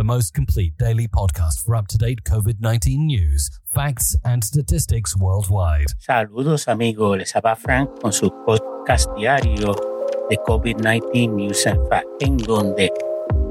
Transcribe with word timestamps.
the 0.00 0.04
most 0.04 0.32
complete 0.32 0.72
daily 0.78 1.06
podcast 1.06 1.62
for 1.62 1.76
up 1.76 1.86
to 1.86 1.98
date 1.98 2.24
COVID 2.24 2.58
19 2.58 3.06
news, 3.06 3.50
facts, 3.74 4.16
and 4.24 4.42
statistics 4.42 5.14
worldwide. 5.14 5.88
Saludos 5.98 6.68
amigos, 6.68 7.18
les 7.18 7.36
habla 7.36 7.54
Frank 7.54 8.00
con 8.00 8.10
su 8.10 8.30
podcast 8.46 9.10
diario 9.14 9.74
de 10.30 10.38
COVID-19 10.38 11.28
News 11.28 11.66
and 11.66 11.86
Facts, 11.90 12.08
en 12.20 12.38
donde 12.38 12.90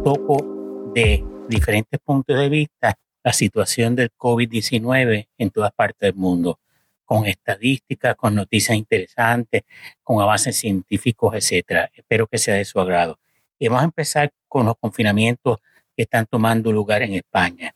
toco 0.04 0.92
de 0.96 1.24
diferentes 1.48 2.00
puntos 2.00 2.36
de 2.36 2.50
vista 2.50 2.98
la 3.24 3.32
situación 3.32 3.96
del 3.96 4.10
COVID-19 4.18 5.28
en 5.38 5.52
todas 5.52 5.72
partes 5.72 6.00
del 6.00 6.16
mundo, 6.16 6.60
con 7.06 7.28
estadísticas, 7.28 8.16
con 8.16 8.34
noticias 8.34 8.76
interesantes, 8.76 9.62
con 10.02 10.20
avances 10.20 10.58
científicos, 10.58 11.36
etc. 11.36 11.92
Espero 11.94 12.26
que 12.26 12.40
sea 12.40 12.56
de 12.56 12.66
su 12.66 12.80
agrado. 12.80 13.20
Y 13.60 13.68
vamos 13.68 13.84
a 13.84 13.86
empezar 13.86 14.32
con 14.48 14.66
los 14.66 14.74
confinamientos 14.80 15.60
que 16.00 16.04
están 16.04 16.28
tomando 16.28 16.72
lugar 16.72 17.02
en 17.02 17.14
España. 17.14 17.76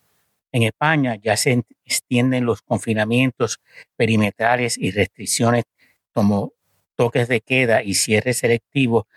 En 0.53 0.63
España 0.63 1.17
ya 1.21 1.35
se 1.35 1.61
extienden 1.83 2.45
los 2.45 2.61
confinamientos 2.61 3.59
perimetrales 3.97 4.77
y 4.77 4.91
restricciones 4.91 5.65
como 6.13 6.53
toques 6.95 7.27
de 7.27 7.41
queda 7.41 7.83
y 7.83 7.95
cierre 7.95 8.31
selectivo 8.31 9.07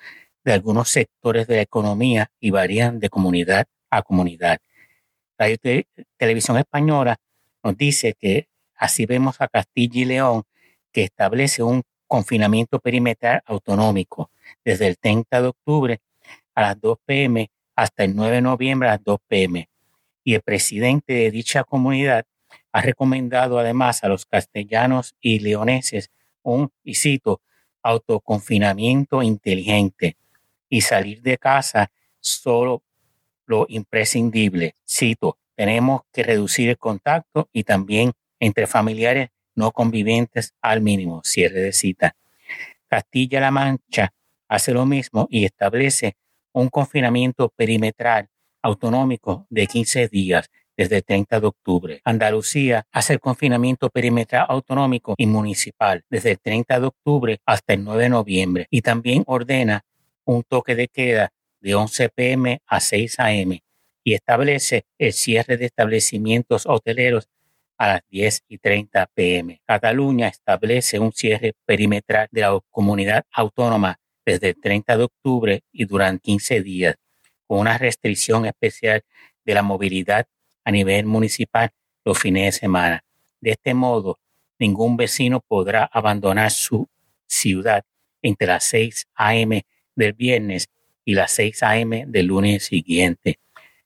de 0.42 0.54
algunos 0.54 0.88
sectores 0.88 1.46
de 1.46 1.54
la 1.54 1.62
economía 1.62 2.32
y 2.40 2.50
varían 2.50 2.98
de 2.98 3.08
comunidad 3.08 3.66
a 3.90 4.02
comunidad. 4.02 4.58
La 5.38 5.56
Televisión 6.16 6.59
Española 6.59 7.14
nos 7.62 7.76
dice 7.76 8.14
que 8.18 8.48
así 8.74 9.06
vemos 9.06 9.40
a 9.40 9.46
Castilla 9.46 10.00
y 10.00 10.04
León 10.04 10.42
que 10.90 11.04
establece 11.04 11.62
un 11.62 11.84
confinamiento 12.09 12.80
perimetral 12.80 13.40
autonómico 13.46 14.32
desde 14.64 14.88
el 14.88 14.98
30 14.98 15.42
de 15.42 15.46
octubre 15.46 16.00
a 16.56 16.62
las 16.62 16.80
2 16.80 16.98
pm 17.06 17.48
hasta 17.76 18.04
el 18.04 18.16
9 18.16 18.36
de 18.36 18.42
noviembre 18.42 18.88
a 18.88 18.92
las 18.92 19.04
2 19.04 19.20
pm. 19.28 19.68
Y 20.24 20.34
el 20.34 20.42
presidente 20.42 21.12
de 21.12 21.30
dicha 21.30 21.62
comunidad 21.62 22.24
ha 22.72 22.80
recomendado 22.80 23.59
además 23.59 24.02
a 24.02 24.09
los 24.09 24.26
castellanos 24.26 25.14
y 25.20 25.38
leoneses 25.38 26.10
un, 26.42 26.73
y 26.82 27.20
autoconfinamiento 27.82 29.23
inteligente 29.23 30.16
y 30.68 30.80
salir 30.80 31.23
de 31.23 31.38
casa 31.38 31.92
solo 32.18 32.82
lo 33.46 33.66
imprescindible. 33.68 34.74
Cito, 34.88 35.38
tenemos 35.54 36.02
que 36.12 36.24
reducir 36.24 36.68
el 36.68 36.79
contacto 36.79 37.48
y 37.52 37.62
también 37.62 38.12
entre 38.40 38.66
familiares 38.66 39.30
no 39.54 39.70
convivientes 39.70 40.54
al 40.60 40.80
mínimo. 40.80 41.23
Cierre 41.24 41.60
de 41.60 41.73
cita. 41.73 42.16
Castilla-La 42.88 43.51
Mancha 43.51 44.12
hace 44.48 44.73
lo 44.73 44.84
mismo 44.84 45.26
y 45.30 45.45
establece 45.45 46.16
un 46.57 46.68
confinamiento 46.71 47.51
perimetral 47.51 48.29
autonómico 48.62 49.46
de 49.51 49.66
15 49.66 50.09
días 50.09 50.51
desde 50.74 50.96
el 50.96 51.04
30 51.04 51.40
de 51.40 51.46
octubre. 51.46 52.01
Andalucía 52.02 52.87
hace 52.93 53.13
el 53.13 53.21
confinamiento 53.21 53.90
perimetral 53.90 54.46
autonómico 54.48 55.15
y 55.18 55.26
municipal 55.26 56.02
desde 56.09 56.32
el 56.32 56.38
30 56.40 56.80
de 56.80 56.87
octubre 56.87 57.38
hasta 57.45 57.74
el 57.74 57.85
9 57.85 58.04
de 58.04 58.09
noviembre 58.09 58.66
y 58.71 58.80
también 58.80 59.23
ordena 59.26 59.85
un 60.24 60.43
toque 60.45 60.74
de 60.74 60.88
queda 60.88 61.30
de 61.60 61.74
11 61.74 62.09
pm 62.09 62.60
a 62.66 62.80
6 62.80 63.20
am 63.20 63.59
y 64.03 64.15
establece 64.15 64.87
el 64.98 65.12
cierre 65.12 65.59
de 65.59 65.66
establecimientos 65.66 66.65
hoteleros 66.65 67.28
a 67.76 67.88
las 67.88 68.00
10 68.09 68.44
y 68.48 68.59
30 68.59 69.06
pm. 69.15 69.60
Cataluña 69.66 70.28
establece 70.28 70.98
un 70.98 71.12
cierre 71.12 71.53
perimetral 71.66 72.28
de 72.31 72.41
la 72.41 72.59
comunidad 72.70 73.25
autónoma 73.31 73.98
desde 74.27 74.49
el 74.49 74.60
30 74.60 74.97
de 74.97 75.05
octubre 75.05 75.62
y 75.72 75.84
durante 75.84 76.22
15 76.22 76.60
días, 76.62 76.97
con 77.47 77.60
una 77.60 77.78
restricción 77.78 78.44
especial 78.44 79.05
de 79.44 79.55
la 79.55 79.62
movilidad 79.62 80.27
a 80.65 80.72
nivel 80.72 81.06
municipal 81.06 81.71
los 82.05 82.19
fines 82.19 82.44
de 82.47 82.60
semana. 82.60 83.04
De 83.41 83.53
este 83.53 83.72
modo, 83.72 84.19
ningún 84.59 84.97
vecino 84.97 85.41
podrá 85.41 85.84
abandonar 85.84 86.50
su 86.50 86.88
ciudad 87.27 87.84
entre 88.20 88.48
las 88.48 88.65
6 88.65 89.06
a.m. 89.15 89.65
del 89.94 90.12
viernes 90.12 90.69
y 91.04 91.15
las 91.15 91.31
6 91.32 91.62
a.m. 91.62 92.04
del 92.09 92.26
lunes 92.26 92.65
siguiente. 92.65 93.38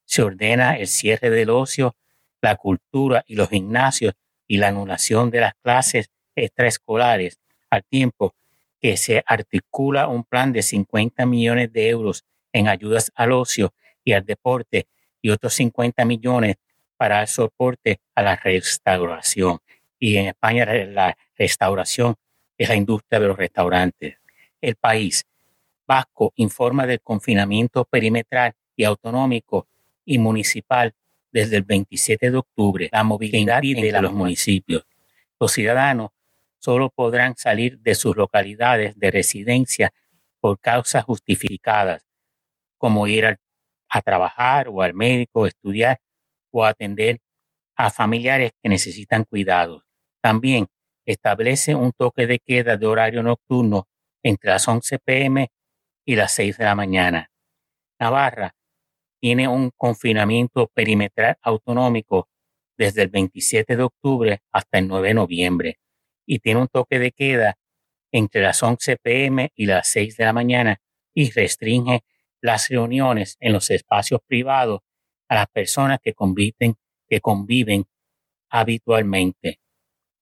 Se 0.06 0.22
ordena 0.22 0.76
el 0.78 0.88
cierre 0.88 1.28
del 1.28 1.50
ocio, 1.50 1.94
la 2.40 2.56
cultura 2.56 3.22
y 3.26 3.34
los 3.34 3.50
gimnasios 3.50 4.14
y 4.46 4.56
la 4.56 4.68
anulación 4.68 5.30
de 5.30 5.40
las 5.40 5.54
clases 5.62 6.10
extraescolares 6.34 7.38
al 7.68 7.84
tiempo 7.84 8.34
que 8.80 8.96
se 8.96 9.22
articula 9.26 10.08
un 10.08 10.24
plan 10.24 10.52
de 10.52 10.62
50 10.62 11.26
millones 11.26 11.72
de 11.72 11.88
euros 11.88 12.24
en 12.52 12.68
ayudas 12.68 13.12
al 13.14 13.32
ocio 13.32 13.72
y 14.04 14.12
al 14.12 14.24
deporte 14.24 14.86
y 15.22 15.30
otros 15.30 15.54
50 15.54 16.04
millones 16.04 16.56
para 16.96 17.20
el 17.20 17.28
soporte 17.28 18.00
a 18.14 18.22
la 18.22 18.36
restauración. 18.36 19.58
Y 19.98 20.16
en 20.16 20.26
España 20.26 20.64
la 20.64 21.16
restauración 21.36 22.14
es 22.56 22.68
la 22.68 22.74
industria 22.76 23.20
de 23.20 23.28
los 23.28 23.36
restaurantes. 23.36 24.16
El 24.60 24.76
país 24.76 25.24
vasco 25.86 26.32
informa 26.36 26.86
del 26.86 27.00
confinamiento 27.00 27.84
perimetral 27.84 28.54
y 28.76 28.84
autonómico 28.84 29.66
y 30.04 30.18
municipal 30.18 30.94
desde 31.32 31.56
el 31.56 31.62
27 31.62 32.30
de 32.30 32.36
octubre. 32.36 32.88
La 32.92 33.04
movilidad 33.04 33.60
de 33.60 34.02
los 34.02 34.12
municipios. 34.12 34.84
Los 35.38 35.52
ciudadanos 35.52 36.10
solo 36.60 36.90
podrán 36.90 37.36
salir 37.36 37.78
de 37.80 37.94
sus 37.94 38.16
localidades 38.16 38.96
de 38.98 39.10
residencia 39.10 39.92
por 40.40 40.60
causas 40.60 41.04
justificadas, 41.04 42.06
como 42.78 43.06
ir 43.06 43.26
a, 43.26 43.36
trabajar 44.02 44.68
o 44.68 44.82
al 44.82 44.94
médico, 44.94 45.46
estudiar 45.46 45.98
o 46.52 46.64
atender 46.64 47.18
a 47.76 47.90
familiares 47.90 48.52
que 48.62 48.68
necesitan 48.68 49.24
cuidados. 49.24 49.82
También 50.22 50.68
establece 51.04 51.74
un 51.74 51.92
toque 51.92 52.26
de 52.26 52.38
queda 52.38 52.76
de 52.76 52.86
horario 52.86 53.22
nocturno 53.22 53.88
entre 54.22 54.50
las 54.50 54.68
11 54.68 54.98
pm 55.00 55.48
y 56.04 56.14
las 56.14 56.32
6 56.32 56.58
de 56.58 56.64
la 56.64 56.74
mañana. 56.74 57.30
Navarra 57.98 58.54
tiene 59.20 59.48
un 59.48 59.70
confinamiento 59.76 60.68
perimetral 60.68 61.36
autonómico 61.42 62.28
desde 62.78 63.02
el 63.02 63.08
27 63.08 63.76
de 63.76 63.82
octubre 63.82 64.40
hasta 64.52 64.78
el 64.78 64.88
9 64.88 65.08
de 65.08 65.14
noviembre 65.14 65.78
y 66.30 66.38
tiene 66.38 66.60
un 66.60 66.68
toque 66.68 67.00
de 67.00 67.10
queda 67.10 67.58
entre 68.12 68.40
las 68.40 68.62
11 68.62 68.98
pm 68.98 69.50
y 69.56 69.66
las 69.66 69.88
6 69.88 70.16
de 70.16 70.24
la 70.24 70.32
mañana 70.32 70.80
y 71.12 71.28
restringe 71.32 72.04
las 72.40 72.68
reuniones 72.68 73.36
en 73.40 73.52
los 73.52 73.68
espacios 73.70 74.20
privados 74.24 74.80
a 75.28 75.34
las 75.34 75.48
personas 75.48 75.98
que 76.00 76.14
conviven, 76.14 76.76
que 77.08 77.20
conviven 77.20 77.84
habitualmente. 78.48 79.58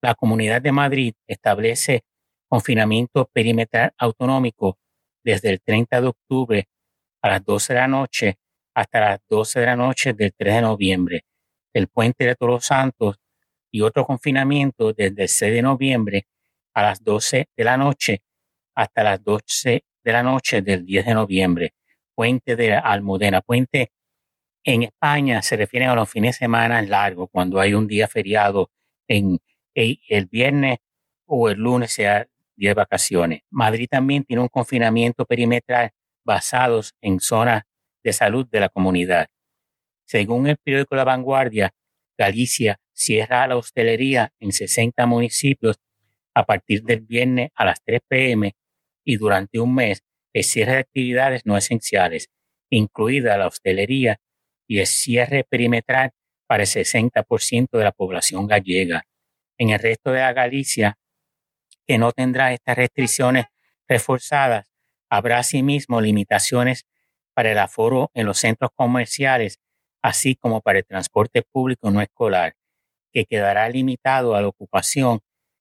La 0.00 0.14
Comunidad 0.14 0.62
de 0.62 0.72
Madrid 0.72 1.14
establece 1.26 2.04
confinamiento 2.48 3.28
perimetral 3.30 3.92
autonómico 3.98 4.78
desde 5.22 5.50
el 5.50 5.60
30 5.60 6.00
de 6.00 6.06
octubre 6.06 6.68
a 7.20 7.28
las 7.28 7.44
12 7.44 7.74
de 7.74 7.78
la 7.80 7.88
noche 7.88 8.38
hasta 8.74 9.00
las 9.00 9.20
12 9.28 9.60
de 9.60 9.66
la 9.66 9.76
noche 9.76 10.14
del 10.14 10.32
3 10.34 10.54
de 10.54 10.62
noviembre. 10.62 11.24
El 11.74 11.88
puente 11.88 12.24
de 12.24 12.34
Todos 12.34 12.64
Santos 12.64 13.20
y 13.70 13.82
otro 13.82 14.04
confinamiento 14.04 14.92
desde 14.92 15.22
el 15.22 15.28
6 15.28 15.52
de 15.52 15.62
noviembre 15.62 16.26
a 16.74 16.82
las 16.82 17.02
12 17.02 17.48
de 17.56 17.64
la 17.64 17.76
noche 17.76 18.22
hasta 18.74 19.02
las 19.02 19.22
12 19.22 19.84
de 20.04 20.12
la 20.12 20.22
noche 20.22 20.62
del 20.62 20.84
10 20.84 21.06
de 21.06 21.14
noviembre. 21.14 21.74
Puente 22.14 22.56
de 22.56 22.74
Almudena. 22.74 23.40
Puente 23.40 23.92
en 24.64 24.82
España 24.84 25.42
se 25.42 25.56
refiere 25.56 25.86
a 25.86 25.94
los 25.94 26.10
fines 26.10 26.36
de 26.36 26.44
semana 26.46 26.82
largos, 26.82 27.28
cuando 27.30 27.60
hay 27.60 27.74
un 27.74 27.86
día 27.86 28.08
feriado 28.08 28.70
en 29.08 29.38
el 29.74 30.26
viernes 30.26 30.78
o 31.26 31.48
el 31.48 31.58
lunes 31.58 31.92
sea 31.92 32.26
día 32.56 32.70
de 32.70 32.74
vacaciones. 32.74 33.42
Madrid 33.50 33.88
también 33.90 34.24
tiene 34.24 34.42
un 34.42 34.48
confinamiento 34.48 35.24
perimetral 35.24 35.90
basados 36.24 36.94
en 37.00 37.20
zonas 37.20 37.62
de 38.02 38.12
salud 38.12 38.46
de 38.50 38.60
la 38.60 38.68
comunidad. 38.68 39.28
Según 40.04 40.46
el 40.46 40.56
periódico 40.56 40.96
La 40.96 41.04
Vanguardia, 41.04 41.72
Galicia 42.16 42.80
cierra 42.98 43.46
la 43.46 43.56
hostelería 43.56 44.32
en 44.40 44.52
60 44.52 45.06
municipios 45.06 45.76
a 46.34 46.44
partir 46.44 46.82
del 46.82 47.00
viernes 47.00 47.50
a 47.54 47.64
las 47.64 47.82
3 47.84 48.00
pm 48.08 48.56
y 49.04 49.16
durante 49.16 49.60
un 49.60 49.74
mes 49.74 50.02
el 50.32 50.44
cierre 50.44 50.72
de 50.72 50.78
actividades 50.78 51.46
no 51.46 51.56
esenciales, 51.56 52.28
incluida 52.70 53.38
la 53.38 53.46
hostelería 53.46 54.20
y 54.66 54.80
el 54.80 54.86
cierre 54.86 55.44
perimetral 55.44 56.10
para 56.46 56.64
el 56.64 56.68
60% 56.68 57.68
de 57.70 57.84
la 57.84 57.92
población 57.92 58.46
gallega. 58.46 59.04
En 59.58 59.70
el 59.70 59.78
resto 59.78 60.10
de 60.10 60.20
la 60.20 60.32
Galicia, 60.32 60.98
que 61.86 61.98
no 61.98 62.12
tendrá 62.12 62.52
estas 62.52 62.76
restricciones 62.76 63.46
reforzadas, 63.86 64.70
habrá 65.08 65.38
asimismo 65.38 66.00
limitaciones 66.00 66.84
para 67.32 67.52
el 67.52 67.58
aforo 67.58 68.10
en 68.14 68.26
los 68.26 68.38
centros 68.38 68.70
comerciales, 68.74 69.60
así 70.02 70.34
como 70.34 70.60
para 70.60 70.80
el 70.80 70.84
transporte 70.84 71.42
público 71.42 71.90
no 71.90 72.02
escolar 72.02 72.57
que 73.12 73.24
quedará 73.24 73.68
limitado 73.68 74.34
a 74.34 74.42
la 74.42 74.48
ocupación 74.48 75.20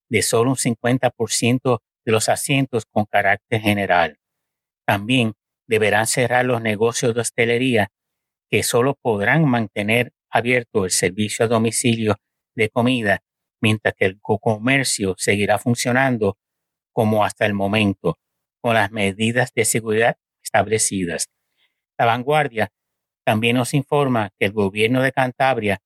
de 0.09 0.21
solo 0.21 0.51
un 0.51 0.55
50% 0.57 1.79
de 2.05 2.11
los 2.11 2.29
asientos 2.29 2.85
con 2.85 3.05
carácter 3.05 3.61
general. 3.61 4.17
También 4.85 5.33
deberán 5.67 6.07
cerrar 6.07 6.45
los 6.45 6.61
negocios 6.61 7.13
de 7.13 7.21
hostelería 7.21 7.91
que 8.49 8.63
solo 8.63 8.95
podrán 9.01 9.45
mantener 9.45 10.13
abierto 10.29 10.85
el 10.85 10.91
servicio 10.91 11.45
a 11.45 11.47
domicilio 11.49 12.15
de 12.55 12.69
comida, 12.69 13.19
mientras 13.61 13.93
que 13.95 14.05
el 14.05 14.19
comercio 14.21 15.15
seguirá 15.17 15.57
funcionando 15.57 16.37
como 16.93 17.23
hasta 17.23 17.45
el 17.45 17.53
momento, 17.53 18.17
con 18.61 18.73
las 18.73 18.91
medidas 18.91 19.51
de 19.53 19.65
seguridad 19.65 20.17
establecidas. 20.43 21.27
La 21.97 22.05
vanguardia 22.05 22.69
también 23.25 23.57
nos 23.57 23.73
informa 23.73 24.31
que 24.39 24.45
el 24.45 24.53
gobierno 24.53 25.01
de 25.01 25.11
Cantabria 25.11 25.79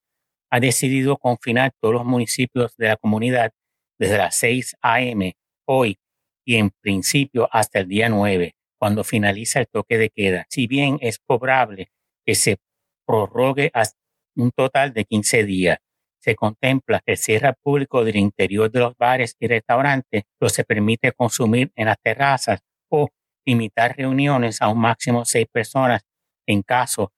ha 0.51 0.59
decidido 0.59 1.18
confinar 1.18 1.71
todos 1.81 1.95
los 1.95 2.06
municipios 2.06 2.75
de 2.77 2.89
la 2.89 2.98
comunidad 2.98 3.51
desde 3.98 4.18
las 4.18 4.36
6 4.36 4.75
a.m. 4.81 5.33
hoy 5.65 5.98
y 6.45 6.57
en 6.57 6.71
principio 6.81 7.48
hasta 7.51 7.80
el 7.80 7.88
día 7.88 8.09
9, 8.09 8.56
cuando 8.77 9.03
finaliza 9.03 9.59
el 9.62 9.68
toque 9.68 9.98
de 9.98 10.09
queda. 10.09 10.45
Si 10.50 10.68
bien 10.68 10.98
es 11.01 11.19
probable 11.19 11.92
que 12.25 12.36
se 12.36 12.57
prorrogue 13.06 13.71
hasta 13.74 13.98
un 14.36 14.51
total 14.51 14.94
de 14.94 15.06
15 15.06 15.45
días, 15.45 15.77
se 16.19 16.36
contempla 16.36 17.01
que 17.06 17.13
el 17.13 17.18
cierre 17.18 17.54
público 17.63 18.04
del 18.04 18.18
interior 18.18 18.69
de 18.69 18.80
los 18.80 18.97
bares 18.97 19.36
y 19.39 19.47
restaurantes, 19.47 20.24
lo 20.39 20.50
se 20.50 20.63
permite 20.63 21.13
consumir 21.13 21.71
en 21.75 21.86
las 21.86 21.97
terrazas 22.01 22.59
o 22.89 23.07
limitar 23.45 23.95
reuniones 23.97 24.62
a 24.62 24.68
un 24.68 24.80
máximo 24.80 25.19
de 25.19 25.25
seis 25.25 25.47
personas 25.51 26.01
en 26.45 26.62
caso 26.62 27.12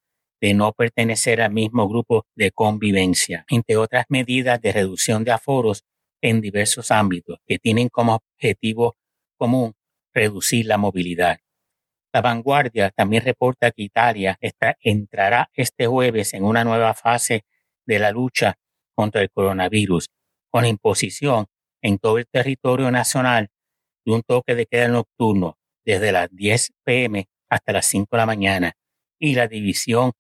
de 0.44 0.54
no 0.54 0.74
pertenecer 0.74 1.40
al 1.40 1.54
mismo 1.54 1.88
grupo 1.88 2.28
de 2.36 2.52
convivencia, 2.52 3.46
entre 3.48 3.78
otras 3.78 4.04
medidas 4.10 4.60
de 4.60 4.74
reducción 4.74 5.24
de 5.24 5.32
aforos 5.32 5.86
en 6.22 6.42
diversos 6.42 6.92
ámbitos 6.92 7.40
que 7.48 7.60
tienen 7.60 7.88
como 7.88 8.16
objetivo 8.16 8.98
común 9.38 9.74
reducir 10.14 10.66
la 10.66 10.78
movilidad. 10.78 11.40
La 12.12 12.20
vanguardia 12.20 12.90
también 12.90 13.24
reporta 13.24 13.72
que 13.72 13.84
Italia 13.84 14.38
entrará 14.82 15.50
este 15.54 15.88
jueves 15.88 16.34
en 16.34 16.44
una 16.44 16.66
nueva 16.66 16.94
fase 16.94 17.46
de 17.86 18.00
la 18.00 18.12
lucha 18.12 18.56
contra 18.94 19.22
el 19.22 19.30
coronavirus, 19.30 20.10
con 20.52 20.66
imposición 20.66 21.46
en 21.82 22.00
todo 22.00 22.18
el 22.18 22.28
territorio 22.28 22.92
nacional 22.92 23.50
de 24.06 24.12
un 24.12 24.24
toque 24.24 24.56
de 24.56 24.66
queda 24.66 24.90
nocturno 24.90 25.58
desde 25.86 26.12
las 26.12 26.28
10 26.32 26.74
pm 26.84 27.30
hasta 27.48 27.72
las 27.72 27.86
5 27.86 28.10
de 28.12 28.18
la 28.18 28.26
mañana 28.26 28.74
y 29.18 29.36
la 29.36 29.48
división 29.48 30.12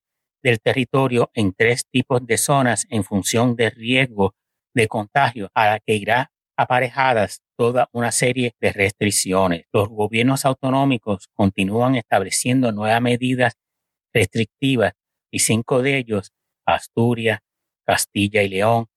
del 0.43 0.59
territorio 0.59 1.31
en 1.33 1.53
tres 1.53 1.87
tipos 1.89 2.25
de 2.25 2.37
zonas 2.37 2.85
en 2.89 3.03
función 3.03 3.55
del 3.55 3.71
riesgo 3.71 4.35
de 4.73 4.87
contagio 4.87 5.49
a 5.53 5.65
la 5.67 5.79
que 5.79 5.95
irá 5.95 6.31
aparejadas 6.57 7.41
toda 7.57 7.89
una 7.93 8.11
serie 8.11 8.55
de 8.59 8.73
restricciones. 8.73 9.65
Los 9.71 9.89
gobiernos 9.89 10.45
autonómicos 10.45 11.29
continúan 11.33 11.95
estableciendo 11.95 12.71
nuevas 12.71 13.01
medidas 13.01 13.53
restrictivas 14.13 14.93
y 15.31 15.39
cinco 15.39 15.81
de 15.81 15.97
ellos, 15.97 16.31
Asturias, 16.65 17.39
Castilla 17.85 18.43
y 18.43 18.49
León, 18.49 18.87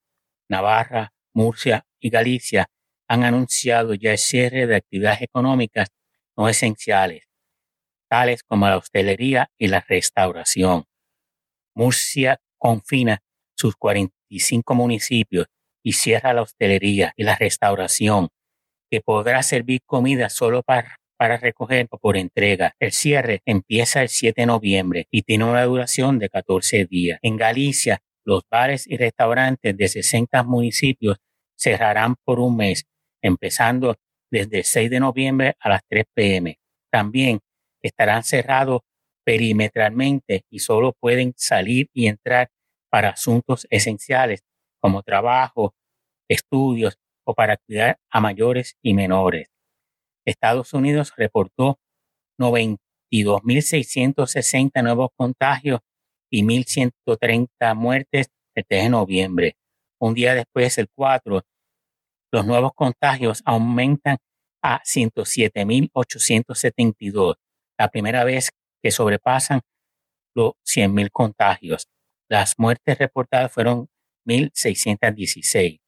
Navarra, 0.48 1.12
Murcia 1.32 1.86
y 2.00 2.10
Galicia, 2.10 2.66
han 3.08 3.24
anunciado 3.24 3.94
ya 3.94 4.12
el 4.12 4.18
cierre 4.18 4.66
de 4.66 4.76
actividades 4.76 5.22
económicas 5.22 5.88
no 6.36 6.48
esenciales, 6.48 7.24
tales 8.08 8.42
como 8.42 8.68
la 8.68 8.76
hostelería 8.76 9.50
y 9.58 9.68
la 9.68 9.80
restauración. 9.80 10.84
Murcia 11.76 12.40
confina 12.58 13.20
sus 13.54 13.76
45 13.76 14.74
municipios 14.74 15.46
y 15.84 15.92
cierra 15.92 16.32
la 16.32 16.42
hostelería 16.42 17.12
y 17.16 17.22
la 17.22 17.36
restauración, 17.36 18.28
que 18.90 19.02
podrá 19.02 19.42
servir 19.42 19.82
comida 19.84 20.30
solo 20.30 20.62
para, 20.62 20.96
para 21.18 21.36
recoger 21.36 21.86
o 21.90 21.98
por 21.98 22.16
entrega. 22.16 22.74
El 22.80 22.92
cierre 22.92 23.42
empieza 23.44 24.02
el 24.02 24.08
7 24.08 24.40
de 24.42 24.46
noviembre 24.46 25.06
y 25.10 25.22
tiene 25.22 25.44
una 25.44 25.64
duración 25.64 26.18
de 26.18 26.30
14 26.30 26.86
días. 26.86 27.18
En 27.22 27.36
Galicia, 27.36 28.00
los 28.24 28.42
bares 28.50 28.86
y 28.86 28.96
restaurantes 28.96 29.76
de 29.76 29.88
60 29.88 30.42
municipios 30.44 31.18
cerrarán 31.56 32.16
por 32.24 32.40
un 32.40 32.56
mes, 32.56 32.86
empezando 33.22 33.96
desde 34.30 34.58
el 34.58 34.64
6 34.64 34.90
de 34.90 35.00
noviembre 35.00 35.56
a 35.60 35.68
las 35.68 35.82
3 35.88 36.04
pm. 36.14 36.58
También 36.90 37.40
estarán 37.82 38.24
cerrados 38.24 38.80
perimetralmente 39.26 40.46
y 40.48 40.60
solo 40.60 40.92
pueden 40.92 41.34
salir 41.36 41.90
y 41.92 42.06
entrar 42.06 42.48
para 42.88 43.10
asuntos 43.10 43.66
esenciales 43.70 44.44
como 44.80 45.02
trabajo, 45.02 45.74
estudios 46.28 46.96
o 47.26 47.34
para 47.34 47.56
cuidar 47.56 47.98
a 48.08 48.20
mayores 48.20 48.76
y 48.82 48.94
menores. 48.94 49.48
Estados 50.24 50.72
Unidos 50.72 51.12
reportó 51.16 51.80
92.660 52.40 54.84
nuevos 54.84 55.10
contagios 55.16 55.80
y 56.30 56.44
1.130 56.44 57.74
muertes 57.74 58.28
el 58.54 58.64
3 58.64 58.84
de 58.84 58.90
noviembre. 58.90 59.56
Un 60.00 60.14
día 60.14 60.36
después, 60.36 60.78
el 60.78 60.88
4, 60.94 61.42
los 62.32 62.46
nuevos 62.46 62.72
contagios 62.74 63.42
aumentan 63.44 64.18
a 64.62 64.80
107.872, 64.84 67.34
la 67.78 67.88
primera 67.88 68.24
vez 68.24 68.50
que 68.82 68.90
sobrepasan 68.90 69.60
los 70.34 70.52
100.000 70.64 71.10
contagios. 71.10 71.88
Las 72.28 72.58
muertes 72.58 72.98
reportadas 72.98 73.52
fueron 73.52 73.88
1.616. 74.26 75.80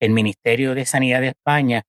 El 0.00 0.10
Ministerio 0.10 0.74
de 0.74 0.84
Sanidad 0.84 1.20
de 1.20 1.28
España 1.28 1.82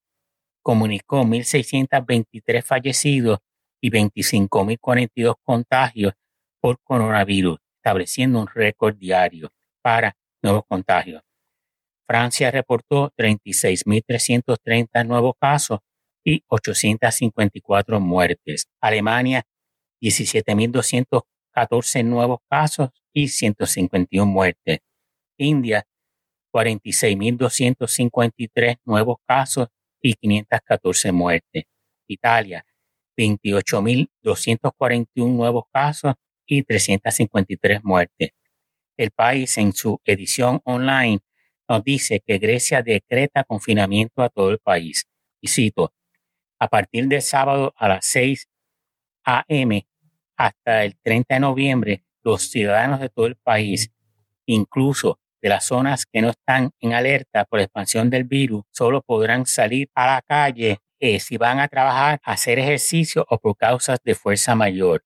comunicó 0.64 1.24
1.623 1.24 2.64
fallecidos 2.64 3.40
y 3.82 3.92
25.042 3.92 5.36
contagios 5.44 6.14
por 6.60 6.80
coronavirus, 6.84 7.60
estableciendo 7.78 8.40
un 8.40 8.48
récord 8.48 8.96
diario 8.96 9.52
para 9.84 10.16
nuevos 10.42 10.64
contagios. 10.68 11.22
Francia 12.08 12.52
reportó 12.52 13.12
36.330 13.18 15.06
nuevos 15.06 15.34
casos 15.40 15.80
y 16.24 16.44
854 16.48 18.00
muertes. 18.00 18.68
Alemania, 18.82 19.44
17.214 20.02 22.06
nuevos 22.06 22.40
casos 22.50 22.90
y 23.14 23.30
151 23.30 24.26
muertes. 24.26 24.80
India, 25.38 25.86
46.253 26.54 28.78
nuevos 28.86 29.18
casos 29.26 29.68
y 30.02 30.14
514 30.14 31.12
muertes. 31.12 31.66
Italia, 32.08 32.66
28.241 33.18 35.08
nuevos 35.16 35.64
casos 35.72 36.14
y 36.46 36.64
353 36.64 37.84
muertes. 37.84 38.30
El 38.98 39.12
país 39.12 39.58
en 39.58 39.74
su 39.74 40.00
edición 40.06 40.62
online 40.64 41.20
nos 41.68 41.84
dice 41.84 42.22
que 42.26 42.38
Grecia 42.38 42.82
decreta 42.82 43.44
confinamiento 43.44 44.22
a 44.22 44.30
todo 44.30 44.52
el 44.52 44.60
país. 44.60 45.06
Y 45.42 45.48
cito, 45.48 45.94
a 46.60 46.68
partir 46.68 47.08
del 47.08 47.22
sábado 47.22 47.74
a 47.78 47.90
las 47.90 48.06
6 48.06 48.48
a.m. 49.26 49.88
hasta 50.38 50.84
el 50.84 50.96
30 51.02 51.36
de 51.36 51.40
noviembre, 51.40 52.04
los 52.24 52.44
ciudadanos 52.44 53.00
de 53.00 53.10
todo 53.10 53.26
el 53.28 53.36
país, 53.36 53.92
incluso 54.46 55.20
de 55.42 55.50
las 55.50 55.66
zonas 55.66 56.06
que 56.06 56.22
no 56.22 56.30
están 56.30 56.72
en 56.80 56.94
alerta 56.94 57.46
por 57.46 57.60
la 57.60 57.66
expansión 57.66 58.10
del 58.10 58.24
virus 58.24 58.64
solo 58.72 59.02
podrán 59.02 59.46
salir 59.46 59.90
a 59.94 60.08
la 60.08 60.22
calle 60.22 60.80
eh, 61.00 61.20
si 61.20 61.38
van 61.38 61.60
a 61.60 61.68
trabajar, 61.68 62.20
hacer 62.24 62.58
ejercicio 62.58 63.26
o 63.30 63.38
por 63.38 63.56
causas 63.56 64.00
de 64.04 64.16
fuerza 64.16 64.56
mayor. 64.56 65.04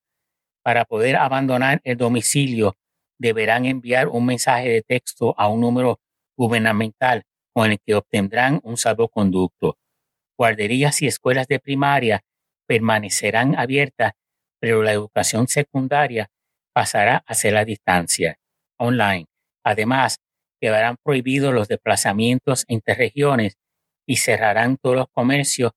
Para 0.64 0.86
poder 0.86 1.18
abandonar 1.18 1.82
el 1.84 1.98
domicilio, 1.98 2.78
deberán 3.18 3.66
enviar 3.66 4.08
un 4.08 4.26
mensaje 4.26 4.70
de 4.70 4.82
texto 4.82 5.36
a 5.38 5.50
un 5.50 5.62
número 5.62 6.00
gubernamental 6.38 7.24
con 7.54 7.72
el 7.72 7.80
que 7.86 7.96
obtendrán 7.96 8.62
un 8.64 8.78
salvoconducto. 8.78 9.78
Guarderías 10.38 11.02
y 11.02 11.08
escuelas 11.08 11.48
de 11.48 11.60
primaria 11.60 12.24
permanecerán 12.70 13.58
abiertas, 13.58 14.14
pero 14.62 14.84
la 14.84 14.94
educación 14.94 15.48
secundaria 15.48 16.30
pasará 16.72 17.24
a 17.26 17.34
ser 17.34 17.58
a 17.58 17.66
distancia, 17.66 18.38
online. 18.78 19.26
Además, 19.66 20.20
quedarán 20.62 20.98
prohibidos 21.04 21.52
los 21.52 21.68
desplazamientos 21.68 22.66
entre 22.68 22.94
regiones 22.94 23.56
y 24.08 24.18
cerrarán 24.18 24.78
todos 24.78 24.98
los 24.98 25.08
comercios, 25.12 25.72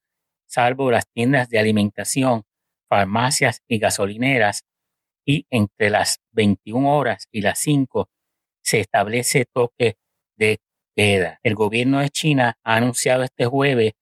salvo 0.46 0.90
las 0.90 1.06
tiendas 1.08 1.48
de 1.48 1.58
alimentación, 1.58 2.42
farmacias 2.90 3.62
y 3.66 3.78
gasolineras, 3.78 4.64
y 5.24 5.46
entre 5.50 5.88
las 5.88 6.18
21 6.32 6.94
horas 6.94 7.26
y 7.32 7.40
las 7.40 7.58
5 7.60 8.10
se 8.62 8.80
establece 8.80 9.46
toque 9.50 9.94
de 10.36 10.58
queda. 10.94 11.38
El 11.42 11.54
gobierno 11.54 12.00
de 12.00 12.10
China 12.10 12.58
ha 12.62 12.76
anunciado 12.76 13.22
este 13.22 13.46
jueves 13.46 13.92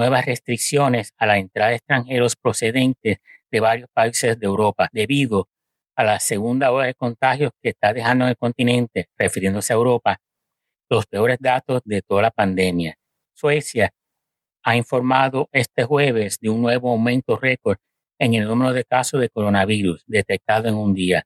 nuevas 0.00 0.24
restricciones 0.24 1.12
a 1.18 1.26
la 1.26 1.36
entrada 1.36 1.70
de 1.70 1.76
extranjeros 1.76 2.34
procedentes 2.34 3.18
de 3.50 3.60
varios 3.60 3.88
países 3.92 4.38
de 4.40 4.46
Europa 4.46 4.88
debido 4.92 5.46
a 5.94 6.04
la 6.04 6.18
segunda 6.20 6.72
ola 6.72 6.86
de 6.86 6.94
contagios 6.94 7.52
que 7.60 7.68
está 7.68 7.92
dejando 7.92 8.24
en 8.24 8.30
el 8.30 8.36
continente, 8.38 9.10
refiriéndose 9.18 9.74
a 9.74 9.76
Europa, 9.76 10.16
los 10.88 11.04
peores 11.04 11.36
datos 11.38 11.82
de 11.84 12.00
toda 12.00 12.22
la 12.22 12.30
pandemia. 12.30 12.94
Suecia 13.34 13.90
ha 14.62 14.74
informado 14.74 15.50
este 15.52 15.84
jueves 15.84 16.38
de 16.40 16.48
un 16.48 16.62
nuevo 16.62 16.90
aumento 16.90 17.36
récord 17.36 17.76
en 18.18 18.32
el 18.32 18.48
número 18.48 18.72
de 18.72 18.84
casos 18.84 19.20
de 19.20 19.28
coronavirus 19.28 20.02
detectado 20.06 20.68
en 20.68 20.76
un 20.76 20.94
día, 20.94 21.24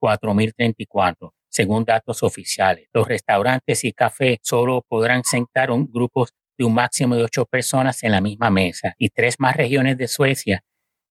4.034, 0.00 1.30
según 1.48 1.84
datos 1.84 2.24
oficiales. 2.24 2.88
Los 2.92 3.06
restaurantes 3.06 3.84
y 3.84 3.92
cafés 3.92 4.38
solo 4.42 4.84
podrán 4.88 5.22
sentar 5.22 5.70
un 5.70 5.88
grupo 5.90 6.26
de 6.58 6.64
un 6.64 6.74
máximo 6.74 7.16
de 7.16 7.24
ocho 7.24 7.44
personas 7.44 8.02
en 8.02 8.12
la 8.12 8.20
misma 8.20 8.50
mesa 8.50 8.94
y 8.98 9.10
tres 9.10 9.36
más 9.38 9.56
regiones 9.56 9.96
de 9.98 10.08
Suecia 10.08 10.64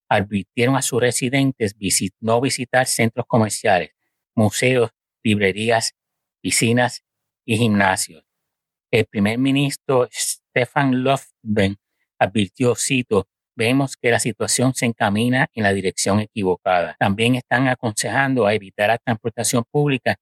advirtieron 0.08 0.76
a 0.76 0.82
sus 0.82 1.00
residentes 1.00 1.74
no 2.20 2.40
visitar 2.40 2.86
centros 2.86 3.26
comerciales, 3.26 3.90
museos, 4.34 4.90
librerías, 5.22 5.94
piscinas 6.40 7.04
y 7.44 7.56
gimnasios. 7.56 8.24
El 8.90 9.06
primer 9.06 9.38
ministro 9.38 10.08
Stefan 10.12 11.02
Löfven 11.02 11.76
advirtió, 12.18 12.74
cito, 12.76 13.28
vemos 13.56 13.96
que 13.96 14.10
la 14.10 14.20
situación 14.20 14.74
se 14.74 14.86
encamina 14.86 15.48
en 15.54 15.64
la 15.64 15.72
dirección 15.72 16.20
equivocada. 16.20 16.96
También 16.98 17.34
están 17.34 17.68
aconsejando 17.68 18.46
a 18.46 18.54
evitar 18.54 18.88
la 18.88 18.98
transportación 18.98 19.64
pública 19.70 20.16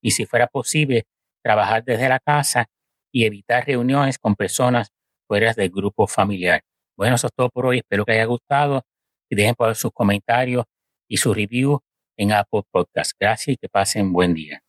y, 0.00 0.10
si 0.10 0.26
fuera 0.26 0.46
posible, 0.46 1.04
trabajar 1.42 1.84
desde 1.84 2.08
la 2.08 2.18
casa 2.18 2.66
y 3.12 3.24
evitar 3.24 3.66
reuniones 3.66 4.18
con 4.18 4.36
personas 4.36 4.88
fuera 5.28 5.52
del 5.52 5.70
grupo 5.70 6.06
familiar. 6.06 6.62
Bueno, 6.96 7.16
eso 7.16 7.28
es 7.28 7.32
todo 7.34 7.48
por 7.50 7.66
hoy. 7.66 7.78
Espero 7.78 8.04
que 8.04 8.12
haya 8.12 8.24
gustado 8.24 8.82
y 9.30 9.36
dejen 9.36 9.54
por 9.54 9.74
sus 9.74 9.92
comentarios 9.92 10.64
y 11.08 11.16
su 11.16 11.32
review 11.32 11.80
en 12.16 12.32
Apple 12.32 12.62
Podcast. 12.70 13.12
Gracias 13.18 13.54
y 13.54 13.56
que 13.56 13.68
pasen 13.68 14.12
buen 14.12 14.34
día. 14.34 14.62